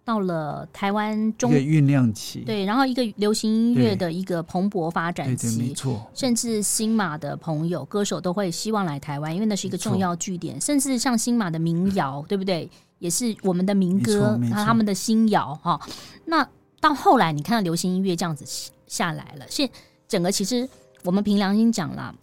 [0.06, 6.10] 到了台湾中酝酿期，对，然后一个流行音乐的一个蓬勃发展期，对对没错。
[6.14, 12.70] 甚至新马的朋友歌手都会希望来台湾，因为那是一个重要据点，甚至像新马的民谣，对不对？
[13.00, 15.80] 也是我们的民歌，还有他们的新谣哈。
[16.26, 16.48] 那
[16.80, 18.44] 到后来，你看到流行音乐这样子
[18.88, 19.70] 下来了，现
[20.08, 20.68] 整个其实
[21.04, 22.14] 我们凭良心讲啦，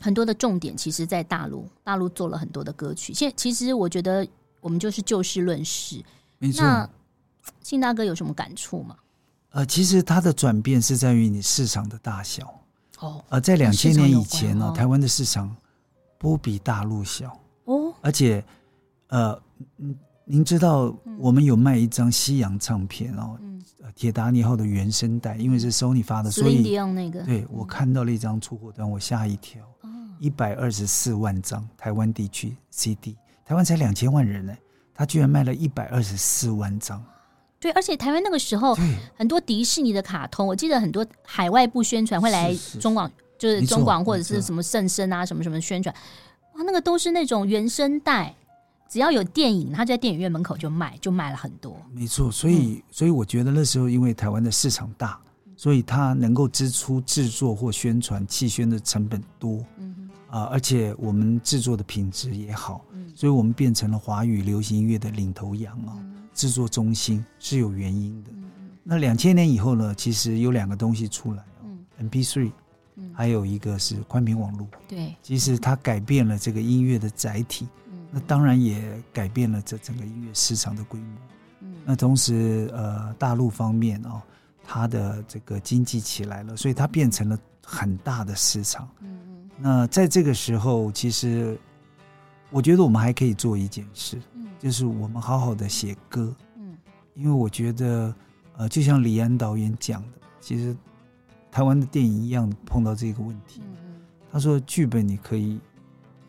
[0.00, 3.14] 很多的重点其实在大陆，大陆做了很多的歌曲。
[3.14, 4.26] 现其实我觉得
[4.60, 6.02] 我们就是就事论事。
[6.38, 6.64] 没错。
[6.64, 6.88] 那
[7.62, 8.96] 信大哥有什么感触吗？
[9.50, 12.60] 呃，其实它的转变是在于你市场的大小。
[13.00, 13.22] 哦。
[13.28, 15.54] 呃，在两千年以前呢，台湾的市场
[16.18, 17.38] 不比大陆小。
[17.66, 17.94] 哦。
[18.00, 18.44] 而且。
[19.12, 19.38] 呃，
[19.76, 19.94] 嗯
[20.24, 23.62] 您知道我们有卖一张西洋唱片哦，嗯，
[23.94, 26.62] 铁达尼号的原声带，因为是 Sony 发的，所以
[26.94, 29.60] 那个，对我看到了一张出货单，我吓一跳，
[30.18, 34.56] 一百二十四万张台湾地区 CD，台湾才两千万人呢，
[34.94, 37.04] 他居然卖了一百二十四万张。
[37.60, 38.74] 对，而且台湾那个时候
[39.14, 45.94] 很多迪士尼的卡通，我记得很多海外部宣传会来中广，就是中广或者是什么圣声啊，什么什么宣传，
[46.54, 48.34] 哇，那个都是那种原声带。
[48.92, 51.74] 只要有电影，他就在电影院门口就卖，就卖了很多。
[51.94, 55.18] 没错，所以、嗯、所以我觉得那时候，因为台湾的市场大，
[55.56, 59.64] 所以它能够支出制作或宣传气宣的成本多。
[59.78, 65.96] 嗯哼啊，而且我们制作的品质也好，嗯，所以我们变成了华语流行音乐的领头羊啊，
[66.34, 68.30] 制、嗯、作中心是有原因的。
[68.84, 72.52] 那两千年以后呢，其实有两个东西出来，嗯，MP3，
[72.96, 74.68] 嗯，还有一个是宽频网络。
[74.86, 77.66] 对，其实它改变了这个音乐的载体。
[78.14, 81.08] 那当然也改变了这整个音乐市场的规模。
[81.60, 84.20] 嗯，那同时，呃，大陆方面哦，
[84.62, 88.86] 它的这个经济起来了，所以它变成了很大的市场。
[89.00, 89.50] 嗯嗯。
[89.56, 91.58] 那在这个时候，其实
[92.50, 96.34] 我觉得我们还可以做一件事，嗯，就是我们好好的写歌。
[96.56, 96.76] 嗯，
[97.14, 98.14] 因为我觉得，
[98.58, 100.76] 呃，就像李安导演讲的，其实
[101.50, 103.62] 台湾的电影一样碰到这个问题。
[103.64, 104.02] 嗯嗯。
[104.30, 105.58] 他说，剧本你可以。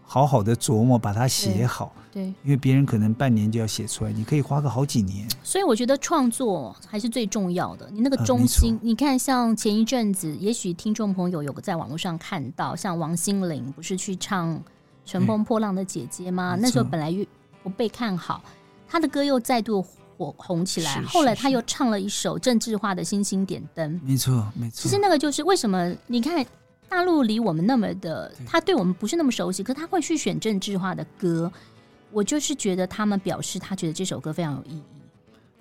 [0.06, 1.92] 好好的琢磨，把它写好。
[2.12, 5.28] 对，对，因为别人可能半年就要写出来，你可以花个好几年。
[5.42, 7.90] 所以我觉得创作还是最重要的。
[7.92, 14.56] 你那个中心，呃、你看，像前一阵子，也许听众朋友有个在网络上看到，像王心凌不是去唱
[15.06, 16.56] 《乘风破浪的姐姐》吗？
[16.60, 17.26] 那时候本来又
[17.64, 18.44] 不被看好，
[18.88, 19.82] 她的歌又再度
[20.18, 21.02] 火红起来。
[21.04, 23.92] 后来他又唱了一首政治化的《星星点灯》。
[24.04, 24.84] 没错，没错。
[24.84, 25.96] 其实那个就是为什么？
[26.06, 26.46] 你看。
[26.94, 31.52] 大陆离我们那么的，他对我们不是那么熟悉，可他会去选政治化的歌。
[32.12, 34.84] 我就是觉得他们表示他觉得这首歌非常有意义，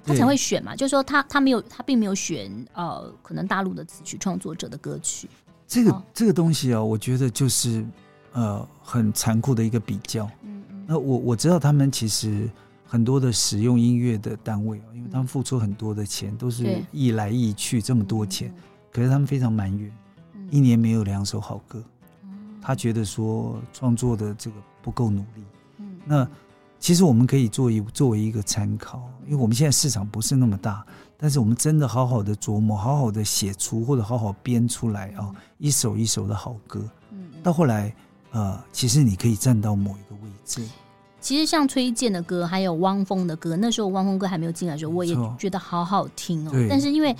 [0.04, 0.76] 他才会选嘛。
[0.76, 5.26] 就是说他他没有他并没有选呃，可能大陆的词曲创作者的歌曲。
[5.66, 7.82] 这个、哦、这个东西啊，我觉得就是
[8.32, 10.26] 呃很残酷的一个比较。
[10.42, 10.84] 嗯嗯。
[10.86, 12.46] 那我我知道他们其实
[12.86, 18.54] 很多的使用音乐的单位，因为他们付出很多的钱，都是一来一去这么多钱，
[18.92, 19.90] 可是他们非常埋怨。
[20.52, 21.82] 一年没有两首好歌，
[22.60, 25.42] 他觉得说创作的这个不够努力。
[25.78, 26.28] 嗯，那
[26.78, 30.84] 其实我们可以做一作为一个参考，因为我们现在市场不是那么大，
[31.16, 36.86] 但是我们真的好好的琢磨，好好的写出或者好好编出来啊，一首一首的好歌。
[37.12, 37.94] 嗯，到后来
[38.32, 40.62] 呃，其实你可以站到某一个位置。
[41.18, 46.52] 其实像崔健的歌，还有汪峰的歌，那时候汪峰歌还没有进来的时候，我也觉得好好听哦。
[46.68, 47.16] 但是因为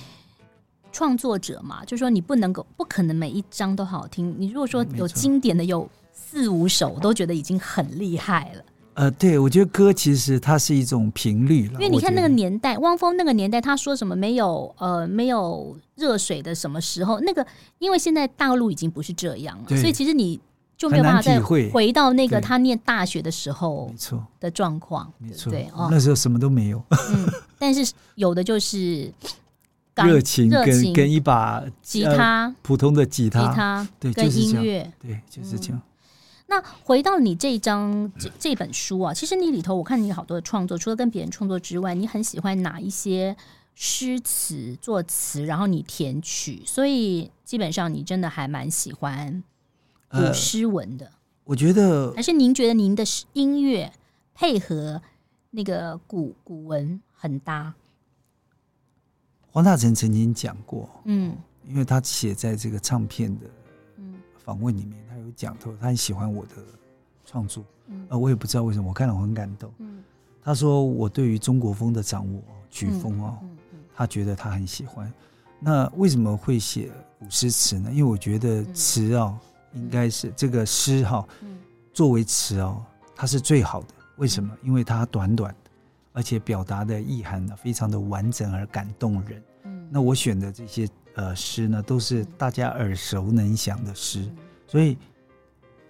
[0.93, 4.33] 创作者嘛，就是说你不能够，不可能每一张都好听。
[4.37, 8.63] 你如果说有经典的有四五首，我都觉得已经很厉害了。
[8.93, 11.73] 呃，对，我觉得歌其实它是一种频率了。
[11.73, 17.19] 因为你看那个年代，汪峰那个年代，他说什么没有呃没有热水的什么时候？
[17.21, 17.43] 那个
[17.79, 20.39] 因为现在大陆已经不是这样了，所以其实你
[20.77, 26.79] 就没有办法再回到那个他念大学的时候没错的状况，没错，对哦，那时候什么都没有。
[27.09, 27.27] 嗯，
[27.57, 29.11] 但是有的就是。
[29.95, 35.77] 热情跟跟一把吉他、呃，普通的吉他，吉他对，跟音乐，对，就是这样。
[35.77, 35.81] 嗯、
[36.47, 43.35] 那回到你这张这这本书啊，其实你里头我看你有好多的创作，除了跟别人创作之外，你很喜欢哪一些
[43.75, 49.43] 诗词作词，然后你填曲，所以基本上你真的还蛮喜欢
[50.09, 51.05] 古诗文的。
[51.05, 51.11] 呃、
[51.43, 53.03] 我觉得还是您觉得您的
[53.33, 53.91] 音乐
[54.33, 55.01] 配合
[55.51, 57.75] 那个古古文很搭。
[59.53, 61.37] 黄大成曾经讲过，嗯，
[61.67, 63.45] 因为他写在这个唱片的
[64.43, 66.55] 访问里面，他有讲到他很喜欢我的
[67.23, 70.03] 创作，嗯，呃，我也不知道为什么，我看了我很感动，嗯，
[70.41, 73.37] 他说我对于中国风的掌握，曲风哦，
[73.93, 75.13] 他觉得他很喜欢。
[75.59, 77.91] 那为什么会写古诗词呢？
[77.91, 79.37] 因为我觉得词哦，
[79.75, 81.23] 应该是这个诗哈，
[81.93, 82.83] 作为词哦，
[83.15, 83.89] 它是最好的。
[84.17, 84.51] 为什么？
[84.63, 85.55] 因为它短短。
[86.13, 89.43] 而且表达的意涵呢，非常的完整而感动人。
[89.63, 94.31] 嗯，那我选的这些呃诗呢，都是大家耳熟能详的诗，
[94.67, 94.97] 所以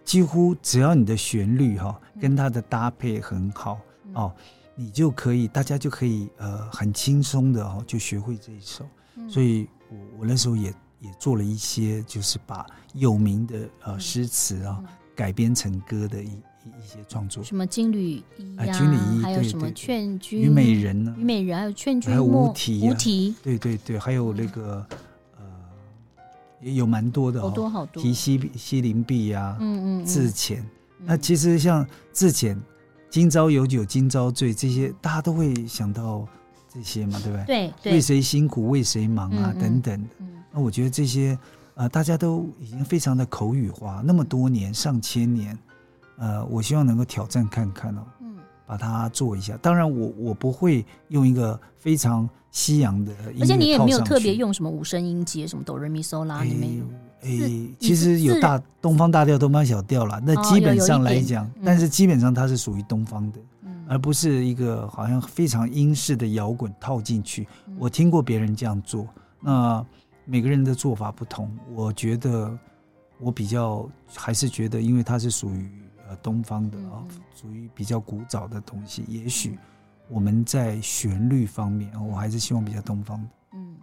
[0.04, 3.80] 几乎只要你的旋律哈跟它的搭配很好
[4.14, 4.34] 哦，
[4.76, 8.88] 你就可以，大家就可以呃很轻松的哦就学会这一首。
[9.30, 14.84] 所以我我那时候也也做了一些，就是把有名的呃诗词啊
[15.16, 16.32] 改编成歌的一。
[16.66, 18.24] 一些创作，什么金缕衣
[18.58, 21.14] 啊，金缕衣，还有什么劝君、虞美人呢？
[21.18, 24.86] 虞美人还有劝君，还有无题，无题，对对对，还有那个
[25.38, 25.44] 呃，
[26.62, 30.62] 也有蛮多的，好多好多，题西西林壁呀，嗯嗯，自遣。
[31.06, 32.58] 那其实像自遣，
[33.10, 36.26] 今朝有酒今朝醉，这些大家都会想到
[36.74, 37.74] 这些嘛，对不对？
[37.84, 40.08] 对，为谁辛苦为谁忙啊，等等。
[40.52, 41.38] 那我觉得这些
[41.76, 45.58] 呃，大家都已经非常的口语化，那么多年上千年，
[46.18, 48.36] 呃，我希望能够挑战看看哦，嗯，
[48.66, 49.58] 把它做一下。
[49.62, 56.86] 当然我，我我不会用一个非常西洋的音乐，而且你也没有特别用什么五声音阶，什么哆来咪嗦啦，你没有。
[57.22, 60.22] 诶、欸，其实有大东方大调、东方小调啦。
[60.26, 67.48] 那基本上来讲，哦嗯、但是基本上它是属于东方的，嗯、而不是一个好像非常英式的摇滚套进去。
[67.68, 69.08] 嗯、我听过别人这样做，
[69.40, 69.86] 那
[70.26, 71.50] 每个人的做法不同。
[71.74, 72.52] 我觉得
[73.20, 75.72] 我比较还是觉得，因为它是属于
[76.14, 77.04] 呃东方的啊，
[77.36, 79.04] 属于比较古早的东西。
[79.08, 79.58] 也许
[80.08, 83.28] 我们在旋律方面，我还是希望比较东方的。
[83.54, 83.76] 嗯，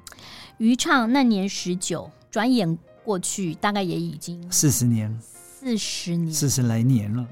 [0.59, 2.79] 余唱那年十九，转眼。
[3.03, 7.27] 过去大概也已经四十年，四十年，四十来年了，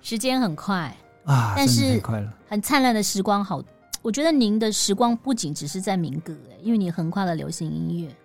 [0.00, 0.96] 时间很快
[1.26, 1.54] 啊！
[1.56, 3.62] 但是太快了，很灿烂的时光好。
[4.00, 8.16] 我觉得您的时光不仅只是在民歌，哎，因为你横跨了流行音乐、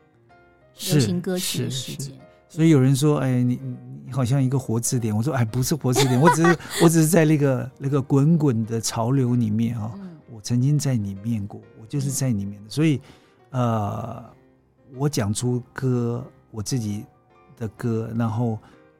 [0.91, 2.15] 流行歌曲的时间。
[2.51, 3.59] 所以有人说：“哎，你
[4.05, 9.91] 你好像一个活字典。”我说：“哎，不是活字典，我只是我只是在那个那个滚滚的潮流里面啊，
[10.31, 12.69] 我曾经在里面过，我就是在里面的。
[12.69, 12.99] 所以，
[13.49, 14.23] 呃，
[14.95, 16.23] 我讲出歌。”
[16.53, 17.05] 我自己
[17.55, 18.59] 的歌，然后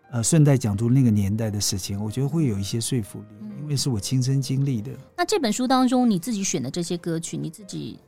[0.10, 4.90] 呃，顺带讲出那个年代的事情，我觉得会有一些说服力，因为是我亲身经历的。
[5.18, 8.00] 那这本书当中，你自己选的这些歌曲，你自己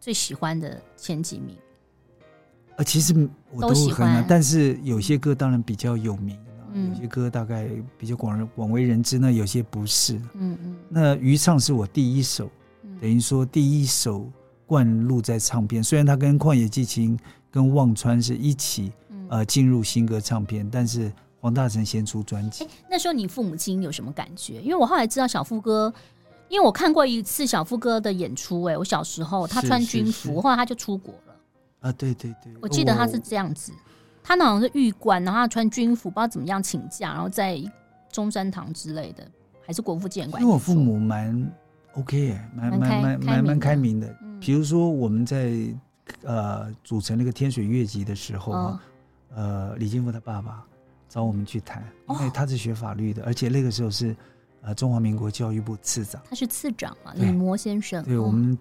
[0.00, 1.56] 最喜欢的前几名？
[2.76, 6.38] 呃，其实我都很喜欢，但是有些歌当然比较有名，
[6.72, 7.68] 嗯，有些歌大概
[7.98, 10.16] 比较广人广为人知，那有些不是。
[10.34, 10.76] 嗯嗯。
[10.88, 12.50] 那渔唱是我第一首，
[13.00, 14.30] 等于说第一首
[14.66, 17.18] 灌录在唱片，虽然它跟旷野激情。
[17.48, 18.92] 跟忘川是一起，
[19.30, 21.10] 呃，进入新歌唱片，但是
[21.40, 22.68] 黄大成先出专辑。
[22.90, 24.60] 那时候你父母亲有什么感觉？
[24.60, 25.90] 因为我后来知道小富哥，
[26.50, 31.25] 因为我看过一次小富哥的演出，哎，我小时候他穿军服，是是是后来他就出国了。
[31.86, 33.76] 啊，对对对，我记得他是这样子，哦、
[34.22, 37.60] 他好像是预官，然后他穿军服，不知道怎么样请假，然后在
[38.10, 39.26] 中山堂之类的，
[39.64, 40.42] 还是国父纪念馆。
[40.42, 41.52] 因为我父母蛮
[41.94, 44.14] OK，蛮蛮蛮蛮蛮开明的。
[44.40, 45.52] 比如说我们在。
[46.22, 48.80] 呃，组成那个天水乐集的时候啊，哦、
[49.34, 50.64] 呃，李金福他爸爸
[51.08, 54.14] 找我们去谈，因为他是学法律的，哦、而且那个时候是
[54.62, 58.04] 呃中华民国教育部次长，他是次长嘛，李摩先生。
[58.04, 58.56] 对，我们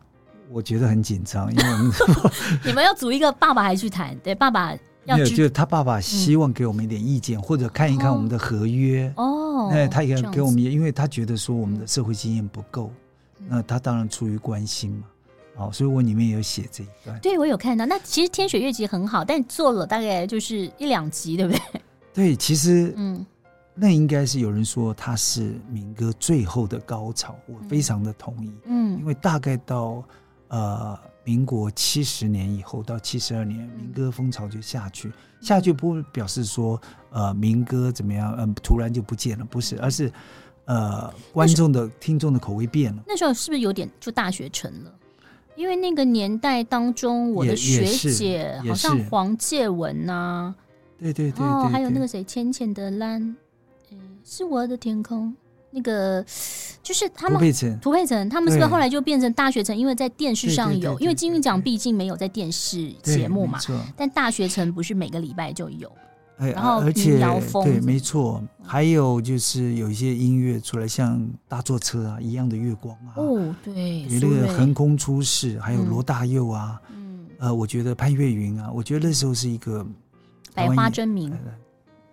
[0.49, 1.91] 我觉得很紧张，因为我们
[2.65, 4.73] 你们要组一个爸爸还去谈，对，爸爸
[5.05, 12.91] 要没有，就是他爸爸希望给我们一点意见，嗯、或者看一看我们的合约哦，那他也给我们，因为他觉得说我们的社会经验不够，
[13.39, 15.03] 嗯、那他当然出于关心嘛。
[15.57, 17.17] 哦，所以我里面有写这一段。
[17.21, 17.85] 对，我有看到。
[17.85, 21.61] 那其实《天水月集》很好，但做了大概就是一两集，对不对？
[22.13, 23.25] 对，其实，嗯，
[23.73, 28.51] 那应该是有人说它是民歌最后的高潮，我非常的同意。
[28.65, 30.03] 嗯，因为大概到
[30.55, 36.79] 呃民国七十年以后，到七十二年，民歌风潮就下去，下去不表示说
[37.09, 40.11] 呃民歌怎么样，嗯、呃，突然就不见了，不是，而是
[40.65, 43.03] 呃观众的听众的口味变了。
[43.07, 44.93] 那时候是不是有点就大学城了？
[45.55, 50.53] 因为那个年代当中，我的学姐好像黄介文呐，
[50.99, 53.35] 对对对，哦，还有那个谁，浅浅的蓝，
[54.23, 55.33] 是我的天空，
[55.75, 56.25] 那个
[56.81, 59.75] 就是他们，涂佩岑，涂佩岑，他们是不是后来就变成大学城？
[59.75, 63.59] 因为在电视上有，因为金韵奖毕竟没有在电视节目嘛，
[63.97, 65.91] 但大学城不是每个礼拜就有。
[66.37, 67.17] 然后而且
[67.63, 79.85] 对，没错，还有就是有一些音乐出来，像大坐车啊，一样的月光啊，哦，对，有那个横空出世，还有罗大佑啊，嗯，呃，我觉得潘越云啊，我觉得那时候是一个
[80.53, 81.31] 百花争鸣，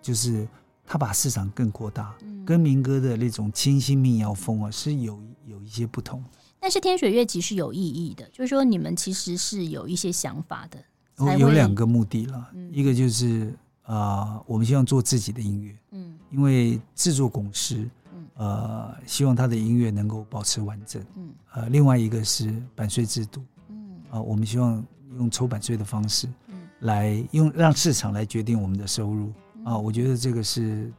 [0.01, 0.47] 就是
[0.85, 2.13] 他把市场更扩大，
[2.45, 6.23] 跟民歌的那种清新民谣风啊是有有一些不同。
[6.59, 13.53] 但是天水乐集是有意义的，就是说你们其实是有一些想法的，有两个目的了，一个就是。
[13.85, 17.75] 啊、呃，我们希望做自己的音乐，嗯，因为制作公司，
[18.13, 23.75] 嗯，呃，希望他的音乐能够保持完整，嗯，呃，另外一个是版税制度，嗯，
[24.09, 24.81] 啊、呃，我们希望
[25.17, 29.33] 用抽版税的方式，嗯，来用让市场来决定我们的收入，
[29.63, 30.91] 啊、呃，我觉得这个是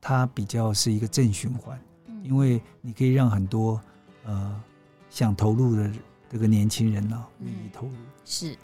[0.00, 3.80] 它比较是一个正循环，嗯，因为你可以让很多
[4.24, 4.62] 呃
[5.08, 5.90] 想投入的
[6.30, 7.92] 这个年轻人呢、啊、愿意投入，
[8.24, 8.56] 是，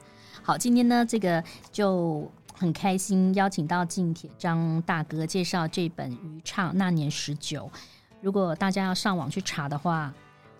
[0.43, 2.31] 好，今天呢这个就。
[2.59, 7.70] 很开心邀请到进铁张大哥介绍这本《渔唱那年十九》。
[8.22, 10.11] 如果大家要上网去查的话，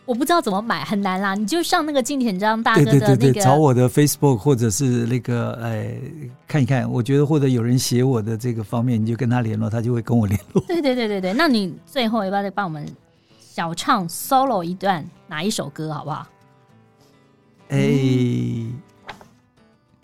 [0.07, 1.35] 我不知道怎么买，很难啦。
[1.35, 5.99] 你就上那个金田章大哥的那个，对对对，找我的 Facebook 或者是那个哎
[6.47, 6.91] 看一看。
[6.91, 10.63] 我觉得或者有人写我的这个方面，你就跟他联络，他就会跟我联络。
[10.69, 12.87] 对对对对对，那你最后要不要再帮我们
[13.39, 16.27] 小唱 solo 一段哪一首歌好不好？
[17.69, 18.67] 哎、欸，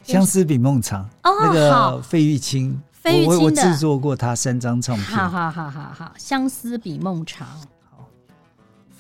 [0.03, 1.09] 相思比梦长。
[1.22, 5.07] 哦，那个费玉清，费玉清我我制作过他三张唱片。
[5.07, 7.46] 好好好好好，相思比梦长。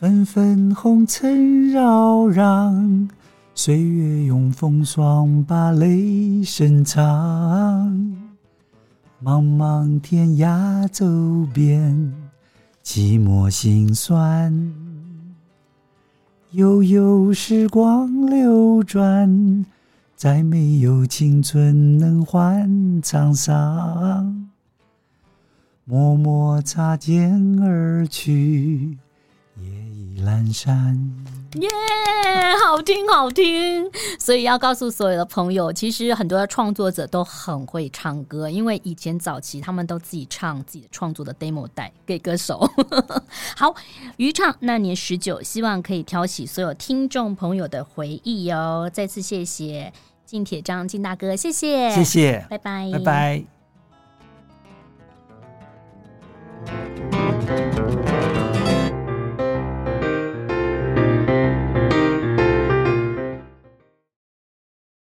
[0.02, 3.08] 纷纷红尘扰攘，
[3.54, 7.88] 岁月用风霜把泪深藏。
[9.22, 11.06] 茫茫天涯走
[11.54, 12.12] 遍，
[12.82, 14.74] 寂寞心酸。
[16.50, 19.64] 悠悠时光流转，
[20.16, 22.68] 再没有青春能换
[23.04, 24.48] 沧桑。
[25.84, 28.98] 默默擦肩而去，
[30.18, 30.96] 阑珊，
[31.54, 31.68] 耶，
[32.64, 33.90] 好听，好听。
[34.18, 42.68] 所以要告诉所有的朋友，其实很多的创作者都很会唱歌，因为以前早期他们都自己唱自己创作的 demo 带 给歌手。
[43.56, 43.74] 好，
[44.16, 48.90] 余唱那年十九，希望可以挑起所有听众朋友的回忆哦。
[48.92, 49.92] 再次谢谢
[50.24, 52.98] 金铁章金大哥，谢谢，谢谢，拜拜，拜
[58.06, 58.11] 拜。